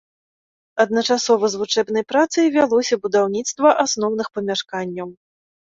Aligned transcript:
Адначасова 0.83 1.45
з 1.55 1.61
вучэбнай 1.63 2.03
працай 2.15 2.45
вялося 2.57 2.95
будаўніцтва 3.05 3.79
асноўных 3.87 4.27
памяшканняў. 4.41 5.07